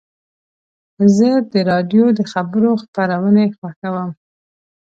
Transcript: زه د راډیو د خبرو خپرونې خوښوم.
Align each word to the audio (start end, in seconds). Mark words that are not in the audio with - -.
زه 1.15 1.29
د 1.51 1.53
راډیو 1.69 2.05
د 2.17 2.19
خبرو 2.31 2.71
خپرونې 2.83 3.45
خوښوم. 3.57 4.09